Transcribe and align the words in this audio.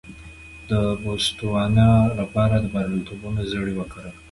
د 0.69 0.71
بوتسوانا 1.01 1.89
لپاره 2.19 2.55
د 2.59 2.65
بریالیتوبونو 2.73 3.39
زړي 3.51 3.73
وکرل. 3.75 4.11